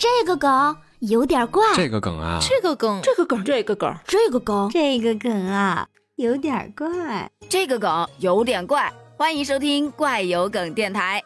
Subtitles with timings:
[0.00, 8.90] 这个梗有点怪，这个梗啊，这个梗，这个梗，这个梗，这个梗，这个梗啊，有点怪，这个梗有点怪。
[9.18, 11.22] 欢迎收听怪有梗电台。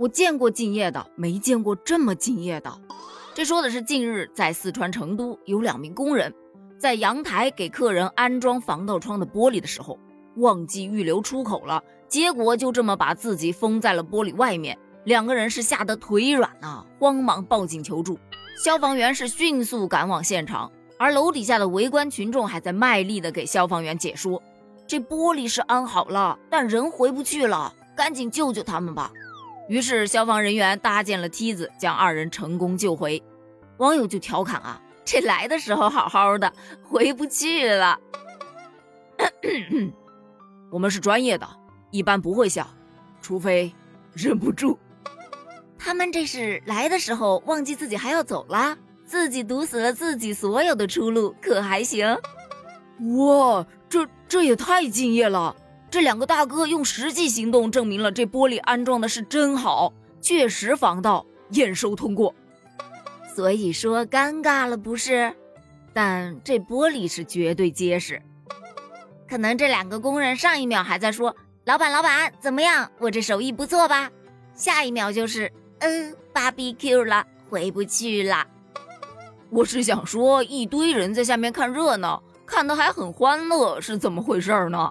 [0.00, 2.76] 我见过敬业的，没见过这么敬业的。
[3.32, 6.34] 这说的是近日在四川成都，有两名工人
[6.76, 9.96] 在阳台给客人安装防盗窗的玻璃的时候，
[10.38, 14.76] 忘记预留出口了，结果就这么把自己封在了玻璃外面。
[15.04, 18.18] 两个人是吓得腿软呐，慌忙报警求助。
[18.62, 24.42] 消防员是迅速赶往现场，而楼底下的围观群众还在卖力的给消防员解说：
[24.86, 29.10] 这玻璃是安好了，但人回不去了，赶紧救救他们吧。
[29.68, 33.22] 于是消防人员搭建了梯子，将二人成功救回。
[33.78, 37.98] 网友就调侃啊：“这来的时候好好的，回不去了。
[40.70, 41.48] ”我们是专业的，
[41.90, 42.66] 一般不会笑，
[43.22, 43.72] 除非
[44.12, 44.78] 忍不住。
[45.82, 48.76] 他们这是来的时候忘记自己还要走了，
[49.06, 52.06] 自己堵死了自己所有的出路，可还行？
[53.16, 55.56] 哇，这这也太敬业了！
[55.90, 62.34] 这两个大哥用实际行动证明了这玻璃安装的是真好，确实防盗，验收通过。
[63.34, 65.34] 所以说尴尬了不是？
[65.94, 68.20] 但这玻璃是绝对结实。
[69.26, 72.92] 可能这两个工人上一秒还在说：“老板，老板怎么样？
[72.98, 74.10] 我这手艺不错吧？”
[74.54, 75.50] 下一秒就是。
[75.80, 78.46] 嗯，BBQ 了，回不去了。
[79.50, 84.90] 我是想说，一堆人在下面看热闹，看的还很欢乐，是怎么回事呢？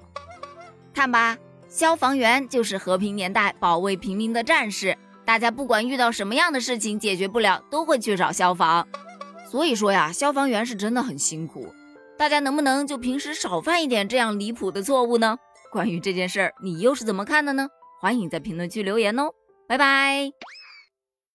[0.93, 4.97] 看吧，消防员就是和平年代保卫平民的战士。
[5.25, 8.87] 大家不管遇到什么样的事情解决不了，都会去找消防。
[9.49, 11.73] 所以说呀，消防员是真的很辛苦。
[12.17, 15.37] 大家能不能就平时少犯一点这样离谱的错误呢？
[15.71, 17.67] 关于这件事儿，你又是怎么看的呢？
[18.01, 19.31] 欢迎在评论区留言哦。
[19.67, 20.31] 拜拜。